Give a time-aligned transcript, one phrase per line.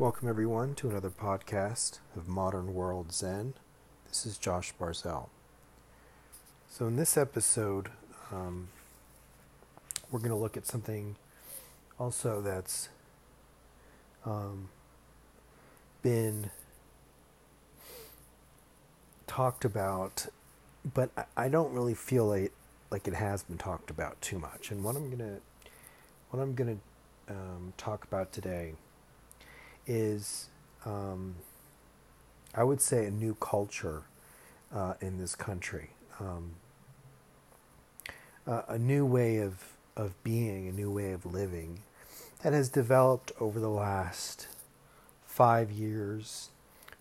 [0.00, 3.52] Welcome, everyone, to another podcast of Modern World Zen.
[4.08, 5.28] This is Josh Barzell.
[6.70, 7.90] So, in this episode,
[8.32, 8.68] um,
[10.10, 11.16] we're going to look at something
[11.98, 12.88] also that's
[14.24, 14.70] um,
[16.02, 16.50] been
[19.26, 20.28] talked about,
[20.94, 22.52] but I don't really feel like,
[22.90, 24.70] like it has been talked about too much.
[24.70, 25.40] And what I'm going to
[26.30, 26.80] what I'm going
[27.28, 28.72] to um, talk about today
[29.90, 30.48] is,
[30.84, 31.34] um,
[32.54, 34.04] I would say, a new culture
[34.72, 35.90] uh, in this country.
[36.20, 36.52] Um,
[38.46, 41.80] uh, a new way of, of being, a new way of living
[42.42, 44.46] that has developed over the last
[45.26, 46.50] five years,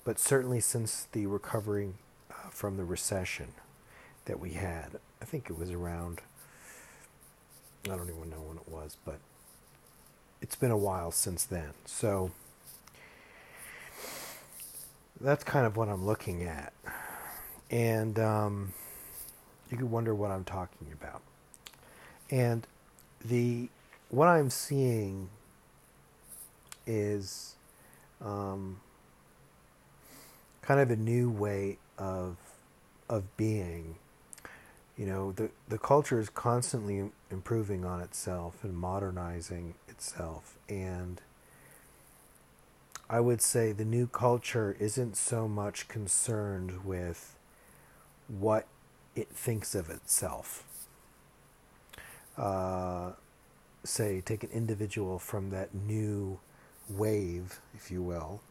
[0.03, 1.93] but certainly since the recovering
[2.31, 3.49] uh, from the recession
[4.25, 4.99] that we had.
[5.21, 6.21] I think it was around,
[7.85, 9.19] I don't even know when it was, but
[10.41, 11.71] it's been a while since then.
[11.85, 12.31] So,
[15.21, 16.73] that's kind of what I'm looking at.
[17.69, 18.73] And um,
[19.69, 21.21] you could wonder what I'm talking about.
[22.31, 22.65] And
[23.23, 23.69] the
[24.09, 25.29] what I'm seeing
[26.87, 27.55] is
[28.21, 28.79] um,
[30.61, 32.37] kind of a new way of
[33.09, 33.95] of being.
[34.97, 41.21] You know, the the culture is constantly improving on itself and modernizing itself, and
[43.09, 47.35] I would say the new culture isn't so much concerned with
[48.27, 48.67] what
[49.15, 50.63] it thinks of itself.
[52.37, 53.13] Uh,
[53.83, 56.39] say, take an individual from that new
[56.87, 58.41] wave, if you will.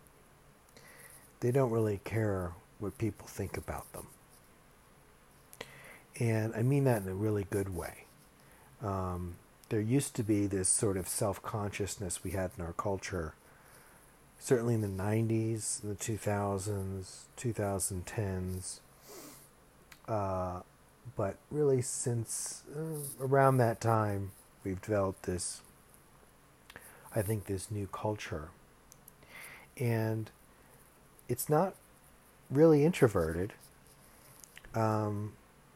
[1.38, 4.08] They don't really care what people think about them.
[6.18, 8.04] And I mean that in a really good way.
[8.82, 9.36] Um,
[9.68, 13.34] there used to be this sort of self consciousness we had in our culture
[14.38, 18.80] certainly in the 90s, the 2000s, 2010s.
[20.06, 20.60] Uh,
[21.16, 24.30] but really, since uh, around that time,
[24.64, 25.60] we've developed this,
[27.14, 28.48] I think, this new culture.
[29.78, 30.30] And
[31.28, 31.74] it's not
[32.50, 33.52] really introverted,
[34.74, 35.32] um,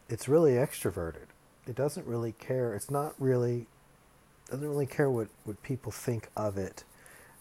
[0.08, 1.26] it's really extroverted.
[1.66, 2.74] It doesn't really care.
[2.74, 3.66] It's not really,
[4.50, 6.84] doesn't really care what, what people think of it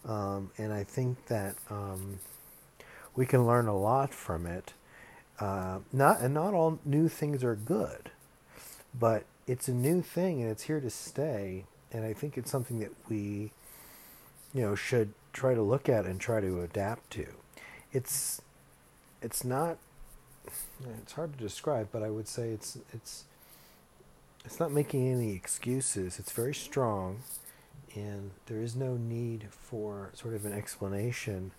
[0.08, 2.20] um, and I think that um,
[3.16, 4.74] we can learn a lot from it.
[5.40, 8.12] Uh, not and not all new things are good,
[8.98, 11.66] but it's a new thing and it's here to stay.
[11.92, 13.52] And I think it's something that we,
[14.54, 17.28] you know, should try to look at and try to adapt to.
[17.92, 18.42] It's
[19.22, 19.78] it's not
[21.02, 23.26] it's hard to describe, but I would say it's it's
[24.46, 26.18] it's not making any excuses.
[26.18, 27.24] It's very strong
[27.96, 31.52] and there is no need for sort of an explanation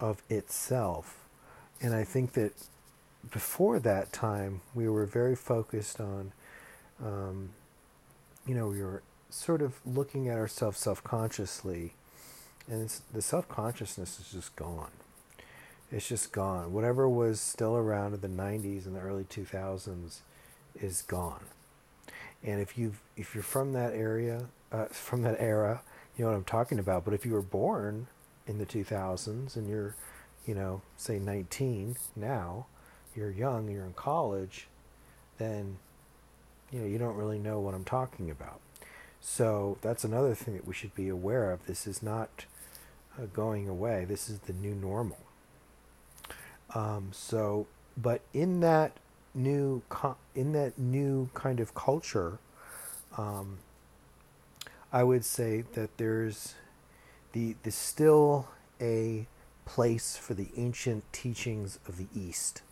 [0.00, 1.24] of itself.
[1.80, 2.52] And I think that
[3.30, 6.32] before that time, we were very focused on,
[7.04, 7.50] um,
[8.46, 11.94] you know, we were sort of looking at ourselves self consciously,
[12.68, 14.90] and the self consciousness is just gone.
[15.90, 16.72] It's just gone.
[16.72, 20.18] Whatever was still around in the 90s and the early 2000s
[20.74, 21.44] is gone.
[22.46, 25.82] And if you if you're from that area, uh, from that era,
[26.16, 27.04] you know what I'm talking about.
[27.04, 28.06] But if you were born
[28.46, 29.94] in the 2000s and you're,
[30.46, 32.66] you know, say 19 now,
[33.14, 34.68] you're young, you're in college,
[35.38, 35.78] then,
[36.70, 38.60] you know, you don't really know what I'm talking about.
[39.20, 41.66] So that's another thing that we should be aware of.
[41.66, 42.44] This is not
[43.18, 44.04] uh, going away.
[44.04, 45.18] This is the new normal.
[46.74, 48.92] Um, so, but in that
[49.36, 49.82] new
[50.34, 52.38] in that new kind of culture,
[53.16, 53.58] um,
[54.92, 56.54] I would say that there's
[57.32, 58.48] the there's still
[58.80, 59.26] a
[59.64, 62.62] place for the ancient teachings of the East,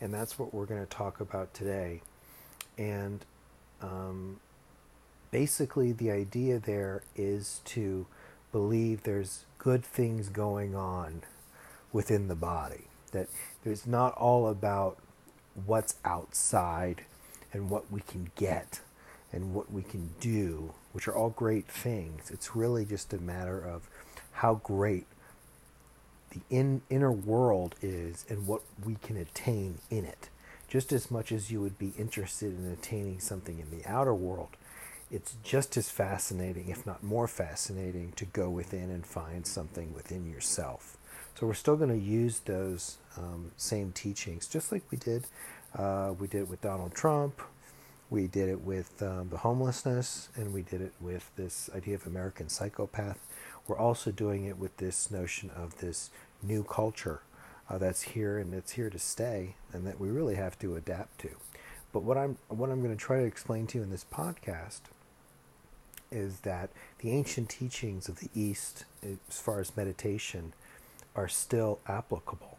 [0.00, 2.02] and that's what we're going to talk about today.
[2.78, 3.24] And
[3.80, 4.40] um,
[5.30, 8.06] basically, the idea there is to
[8.52, 11.22] believe there's good things going on
[11.92, 12.84] within the body.
[13.12, 13.28] That
[13.64, 14.98] it's not all about
[15.64, 17.02] what's outside
[17.52, 18.80] and what we can get
[19.32, 22.30] and what we can do, which are all great things.
[22.30, 23.88] It's really just a matter of
[24.32, 25.06] how great
[26.30, 30.28] the in, inner world is and what we can attain in it.
[30.68, 34.50] Just as much as you would be interested in attaining something in the outer world,
[35.10, 40.28] it's just as fascinating, if not more fascinating, to go within and find something within
[40.28, 40.95] yourself.
[41.38, 45.26] So we're still going to use those um, same teachings, just like we did.
[45.76, 47.42] Uh, we did it with Donald Trump.
[48.08, 52.06] We did it with um, the homelessness, and we did it with this idea of
[52.06, 53.18] American psychopath.
[53.68, 56.08] we're also doing it with this notion of this
[56.42, 57.20] new culture
[57.68, 61.18] uh, that's here and it's here to stay, and that we really have to adapt
[61.18, 61.30] to.
[61.92, 64.80] But what I'm what I'm going to try to explain to you in this podcast
[66.10, 70.54] is that the ancient teachings of the East, as far as meditation,
[71.16, 72.58] are still applicable.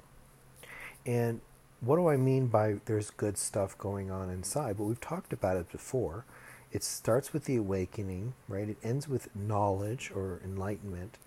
[1.05, 1.39] And
[1.79, 4.77] what do I mean by there's good stuff going on inside?
[4.77, 6.25] Well, we've talked about it before.
[6.71, 8.67] It starts with the awakening, right?
[8.67, 11.17] It ends with knowledge or enlightenment.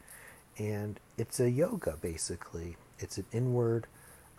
[0.59, 2.77] And it's a yoga, basically.
[2.99, 3.87] It's an inward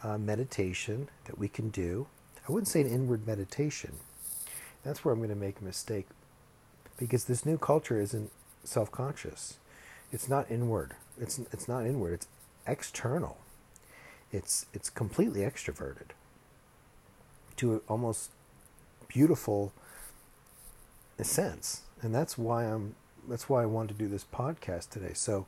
[0.03, 2.07] uh, meditation that we can do.
[2.47, 3.93] I wouldn't say an inward meditation.
[4.83, 6.07] That's where I'm going to make a mistake
[6.97, 8.31] because this new culture isn't
[8.63, 9.57] self-conscious.
[10.11, 10.95] It's not inward.
[11.19, 12.13] It's it's not inward.
[12.13, 12.27] It's
[12.67, 13.37] external.
[14.31, 16.11] It's it's completely extroverted
[17.57, 18.31] to almost
[19.07, 19.73] beautiful
[21.21, 22.95] sense, and that's why I'm
[23.27, 25.13] that's why I wanted to do this podcast today.
[25.13, 25.45] So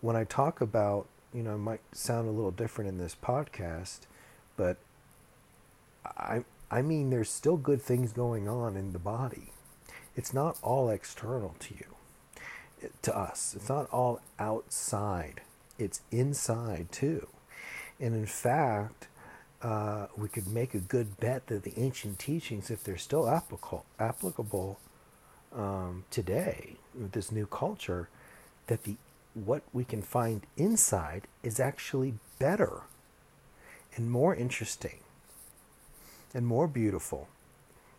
[0.00, 4.00] when I talk about you know, it might sound a little different in this podcast,
[4.56, 4.78] but
[6.06, 9.52] I I mean there's still good things going on in the body.
[10.16, 13.54] It's not all external to you, to us.
[13.56, 15.40] It's not all outside.
[15.78, 17.28] It's inside too.
[18.00, 19.08] And in fact,
[19.62, 23.84] uh, we could make a good bet that the ancient teachings, if they're still applicable,
[23.98, 24.78] applicable
[25.54, 28.08] um, today with this new culture,
[28.66, 28.96] that the
[29.34, 32.82] what we can find inside is actually better
[33.96, 35.00] and more interesting
[36.32, 37.28] and more beautiful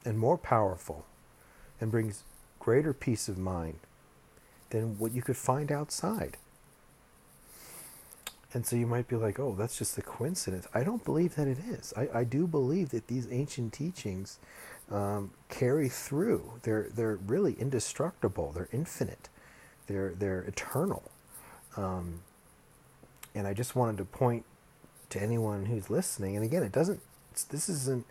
[0.06, 1.06] and more powerful
[1.82, 2.24] and brings
[2.60, 3.80] greater peace of mind
[4.70, 6.38] than what you could find outside.
[8.56, 10.66] And so you might be like, oh, that's just a coincidence.
[10.74, 11.94] I don't believe that it is.
[11.98, 14.40] I, I do believe that these ancient teachings
[14.90, 16.54] um, carry through.
[16.64, 19.28] They're, they're really indestructible, they're infinite,
[19.88, 21.04] they're, they're eternal.
[21.76, 22.22] Um,
[23.36, 24.46] and I just wanted to point
[25.10, 26.38] to anyone who's listening.
[26.38, 27.02] And again, it doesn't.
[27.50, 28.06] this isn't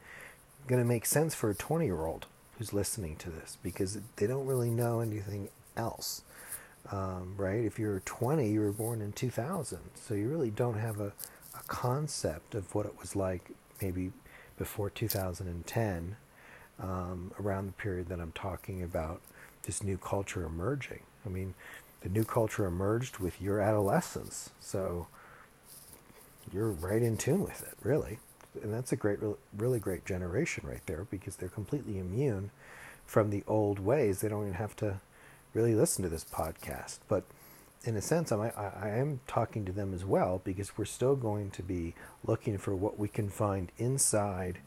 [0.66, 2.26] going to make sense for a 20 year old
[2.58, 6.20] who's listening to this because they don't really know anything else.
[6.92, 7.64] Um, right?
[7.64, 11.12] If you're 20, you were born in 2000, so you really don't have a,
[11.54, 13.50] a concept of what it was like
[13.80, 14.12] maybe
[14.58, 16.16] before 2010,
[16.80, 19.20] um, around the period that I'm talking about
[19.62, 21.00] this new culture emerging.
[21.24, 21.54] I mean,
[22.02, 24.50] the new culture emerged with your adolescence.
[24.60, 25.06] So
[26.52, 28.18] you're right in tune with it, really.
[28.62, 29.18] And that's a great,
[29.56, 32.50] really great generation right there because they're completely immune
[33.06, 34.20] from the old ways.
[34.20, 35.00] They don't even have to
[35.54, 36.98] really listen to this podcast.
[37.08, 37.24] But
[37.84, 41.16] in a sense, I'm, I, I am talking to them as well because we're still
[41.16, 41.94] going to be
[42.26, 44.58] looking for what we can find inside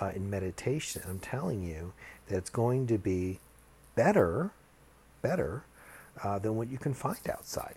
[0.00, 1.02] uh, in meditation.
[1.08, 1.92] I'm telling you
[2.28, 3.40] that it's going to be
[3.94, 4.50] better,
[5.22, 5.64] better
[6.22, 7.76] uh, than what you can find outside.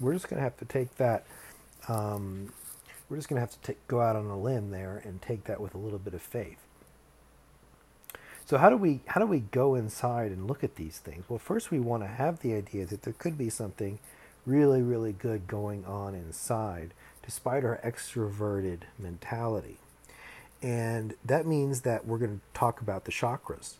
[0.00, 1.26] We're just going to have to take that.
[1.88, 2.52] Um,
[3.08, 5.44] we're just going to have to take, go out on a limb there and take
[5.44, 6.65] that with a little bit of faith.
[8.46, 11.24] So how do we how do we go inside and look at these things?
[11.28, 13.98] Well, first we want to have the idea that there could be something
[14.46, 16.94] really really good going on inside,
[17.24, 19.78] despite our extroverted mentality.
[20.62, 23.74] And that means that we're going to talk about the chakras.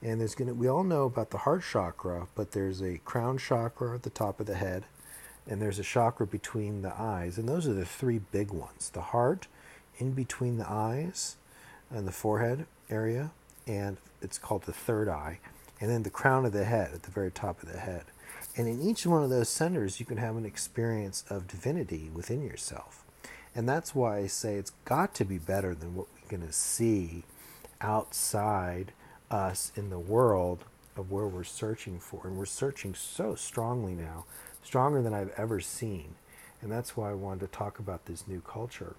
[0.00, 3.92] And there's gonna we all know about the heart chakra, but there's a crown chakra
[3.96, 4.84] at the top of the head,
[5.48, 9.00] and there's a chakra between the eyes, and those are the three big ones: the
[9.00, 9.48] heart,
[9.98, 11.36] in between the eyes,
[11.90, 13.32] and the forehead area,
[13.66, 15.38] and it's called the third eye,
[15.80, 18.04] and then the crown of the head at the very top of the head.
[18.56, 22.42] And in each one of those centers, you can have an experience of divinity within
[22.42, 23.04] yourself.
[23.54, 26.52] And that's why I say it's got to be better than what we're going to
[26.52, 27.24] see
[27.80, 28.92] outside
[29.30, 30.64] us in the world
[30.96, 32.26] of where we're searching for.
[32.26, 34.24] And we're searching so strongly now,
[34.62, 36.14] stronger than I've ever seen.
[36.60, 38.94] And that's why I wanted to talk about this new culture.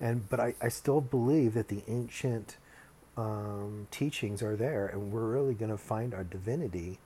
[0.00, 2.56] And but I, I still believe that the ancient
[3.18, 7.00] um, teachings are there, and we're really going to find our divinity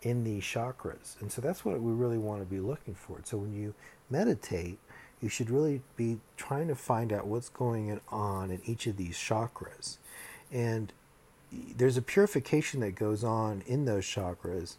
[0.00, 1.20] in these chakras.
[1.20, 3.20] And so that's what we really want to be looking for.
[3.24, 3.74] So when you
[4.08, 4.78] meditate,
[5.20, 9.16] you should really be trying to find out what's going on in each of these
[9.16, 9.96] chakras.
[10.52, 10.92] And
[11.50, 14.76] there's a purification that goes on in those chakras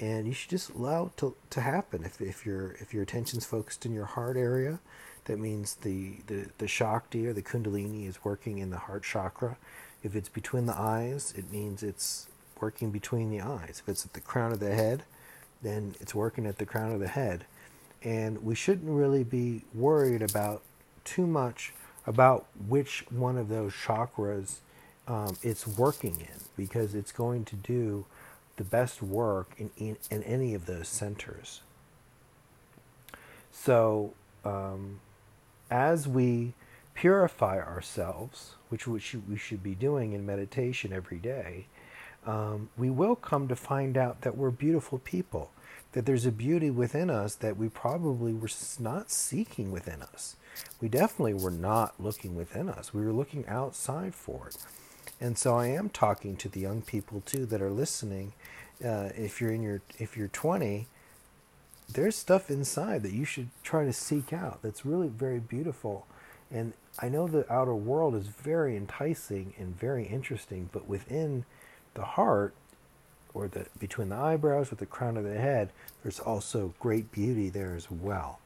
[0.00, 3.44] and you should just allow it to, to happen if, if your if your attention's
[3.44, 4.80] focused in your heart area
[5.26, 9.56] that means the, the the shakti or the kundalini is working in the heart chakra
[10.02, 12.26] if it's between the eyes it means it's
[12.60, 15.02] working between the eyes if it's at the crown of the head
[15.62, 17.44] then it's working at the crown of the head
[18.02, 20.62] and we shouldn't really be worried about
[21.04, 21.72] too much
[22.06, 24.56] about which one of those chakras
[25.06, 28.04] um, it's working in because it's going to do
[28.56, 31.62] the best work in, in, in any of those centers.
[33.52, 34.14] So,
[34.44, 35.00] um,
[35.70, 36.52] as we
[37.00, 41.64] purify ourselves, which we should, be doing in meditation every day,
[42.26, 45.50] um, we will come to find out that we're beautiful people,
[45.92, 50.36] that there's a beauty within us that we probably were not seeking within us.
[50.78, 52.92] We definitely were not looking within us.
[52.92, 54.58] We were looking outside for it.
[55.18, 58.34] And so I am talking to the young people too that are listening.
[58.84, 60.86] Uh, if you're in your if you're 20,
[61.90, 64.60] there's stuff inside that you should try to seek out.
[64.60, 66.06] That's really very beautiful.
[66.50, 71.44] And I know the outer world is very enticing and very interesting, but within
[71.94, 72.54] the heart,
[73.32, 75.70] or the between the eyebrows with the crown of the head,
[76.02, 78.40] there's also great beauty there as well.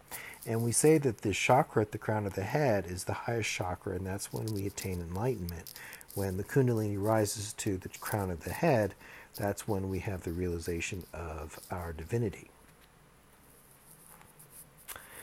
[0.46, 3.50] And we say that the chakra at the crown of the head is the highest
[3.50, 5.72] chakra, and that's when we attain enlightenment.
[6.14, 8.94] When the Kundalini rises to the crown of the head,
[9.36, 12.50] that's when we have the realization of our divinity.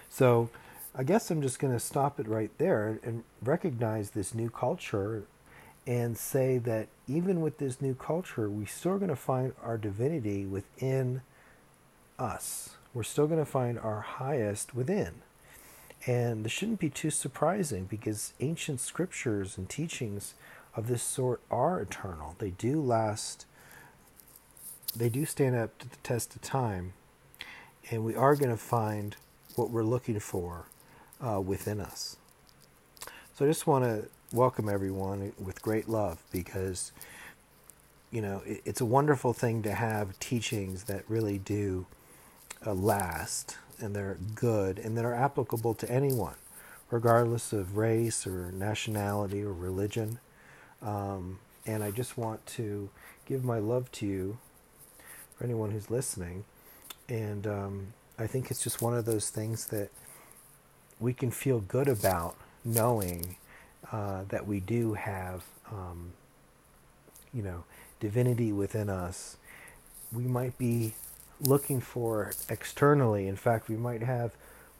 [0.09, 0.49] So,
[0.93, 5.23] I guess I'm just going to stop it right there and recognize this new culture
[5.87, 10.45] and say that even with this new culture, we're still going to find our divinity
[10.45, 11.21] within
[12.19, 12.71] us.
[12.93, 15.21] We're still going to find our highest within.
[16.05, 20.33] And this shouldn't be too surprising because ancient scriptures and teachings
[20.75, 22.35] of this sort are eternal.
[22.37, 23.45] They do last,
[24.93, 26.93] they do stand up to the test of time.
[27.89, 29.15] And we are going to find
[29.55, 30.65] what we're looking for
[31.25, 32.17] uh, within us.
[33.35, 36.91] So I just want to welcome everyone with great love because
[38.11, 41.85] you know it, it's a wonderful thing to have teachings that really do
[42.65, 46.35] uh, last and they're good and that are applicable to anyone
[46.91, 50.19] regardless of race or nationality or religion
[50.81, 52.89] um, and i just want to
[53.25, 54.37] give my love to you
[55.35, 56.45] for anyone who's listening
[57.09, 59.89] and um, i think it's just one of those things that
[61.01, 63.35] we can feel good about knowing
[63.91, 66.13] uh, that we do have, um,
[67.33, 67.63] you know,
[67.99, 69.35] divinity within us.
[70.13, 70.93] We might be
[71.41, 73.27] looking for externally.
[73.27, 74.31] In fact, we might have,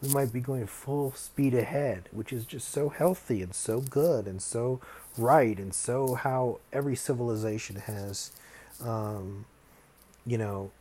[0.02, 4.28] we might be going full speed ahead, which is just so healthy and so good
[4.28, 4.80] and so
[5.18, 8.32] right and so how every civilization has,
[8.84, 9.46] um,
[10.26, 10.72] you know,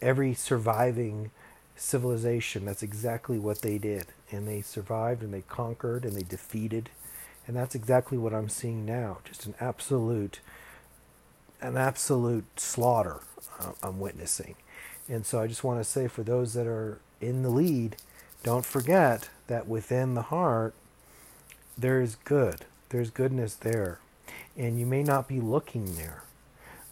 [0.00, 1.30] every surviving
[1.76, 2.64] civilization.
[2.64, 6.90] That's exactly what they did, and they survived and they conquered and they defeated
[7.46, 9.18] and that's exactly what I'm seeing now.
[9.24, 10.40] Just an absolute,
[11.60, 13.20] an absolute slaughter
[13.60, 14.54] uh, I'm witnessing.
[15.08, 17.96] And so I just want to say for those that are in the lead,
[18.42, 20.74] don't forget that within the heart,
[21.76, 22.64] there is good.
[22.88, 23.98] There's goodness there.
[24.56, 26.22] And you may not be looking there.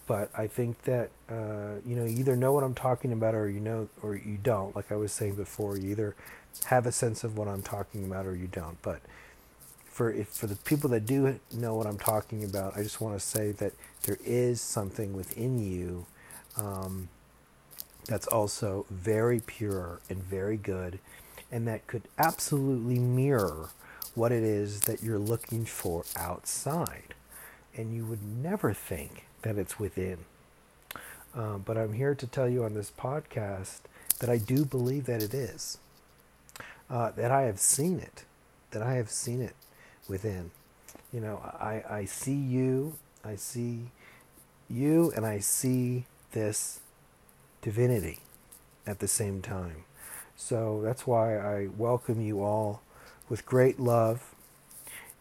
[0.06, 3.48] But I think that uh, you know you either know what I'm talking about or
[3.48, 4.74] you know or you don't.
[4.74, 6.16] Like I was saying before, you either
[6.66, 8.80] have a sense of what I'm talking about or you don't.
[8.82, 9.00] But
[9.86, 13.18] for if for the people that do know what I'm talking about, I just want
[13.18, 16.06] to say that there is something within you
[16.56, 17.08] um,
[18.06, 20.98] that's also very pure and very good,
[21.50, 23.70] and that could absolutely mirror
[24.14, 27.14] what it is that you're looking for outside,
[27.76, 30.18] and you would never think that it's within.
[31.34, 33.80] Uh, but I'm here to tell you on this podcast
[34.18, 35.78] that I do believe that it is,
[36.90, 38.24] uh, that I have seen it,
[38.70, 39.54] that I have seen it
[40.08, 40.50] within.
[41.12, 43.90] You know, I, I see you, I see
[44.68, 46.80] you, and I see this
[47.62, 48.20] divinity
[48.86, 49.84] at the same time.
[50.36, 52.82] So that's why I welcome you all
[53.28, 54.34] with great love,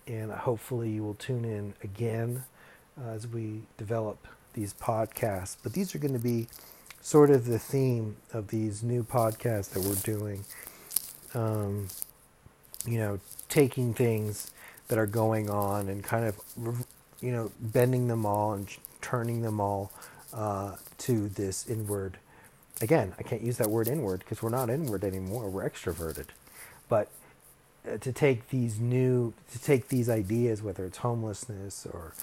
[0.07, 2.43] and hopefully you will tune in again
[3.09, 5.57] as we develop these podcasts.
[5.61, 6.47] But these are going to be
[7.01, 10.45] sort of the theme of these new podcasts that we're doing.
[11.33, 11.87] Um,
[12.85, 13.19] you know,
[13.49, 14.51] taking things
[14.87, 16.85] that are going on and kind of,
[17.21, 18.67] you know, bending them all and
[19.01, 19.91] turning them all
[20.33, 22.17] uh, to this inward.
[22.81, 25.49] Again, I can't use that word inward because we're not inward anymore.
[25.49, 26.27] We're extroverted.
[26.89, 27.09] But
[27.89, 32.13] uh, to take these new, to take these ideas, whether it's homelessness or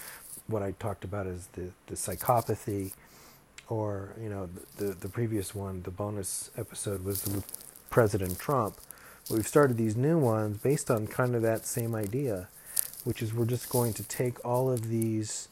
[0.48, 2.94] what I talked about is the, the psychopathy,
[3.68, 7.44] or you know the the previous one, the bonus episode was the
[7.90, 8.76] President Trump.
[9.30, 12.48] We've started these new ones based on kind of that same idea
[13.04, 15.48] which is we're just going to take all of these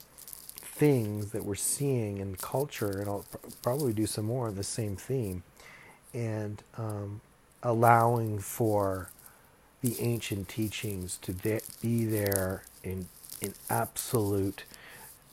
[0.62, 4.64] things that we're seeing in culture, and I'll pr- probably do some more on the
[4.64, 5.44] same theme,
[6.14, 7.20] and um,
[7.62, 9.10] allowing for
[9.82, 13.08] the ancient teachings to de- be there in
[13.42, 14.64] in absolute,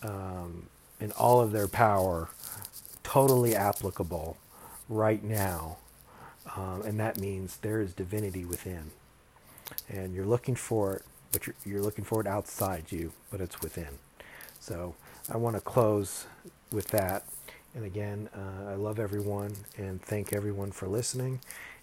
[0.03, 0.67] um,
[0.99, 2.29] in all of their power,
[3.03, 4.37] totally applicable
[4.89, 5.77] right now.
[6.55, 8.91] Um, and that means there is divinity within.
[9.89, 13.61] And you're looking for it, but you're, you're looking for it outside you, but it's
[13.61, 13.99] within.
[14.59, 14.95] So
[15.31, 16.25] I want to close
[16.71, 17.23] with that.
[17.75, 21.39] And again, uh, I love everyone and thank everyone for listening.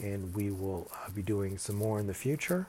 [0.00, 2.66] And we will uh, be doing some more in the future.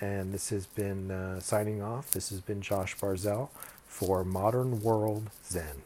[0.00, 2.10] And this has been uh, signing off.
[2.10, 3.50] This has been Josh Barzell
[3.92, 5.82] for Modern World Zen.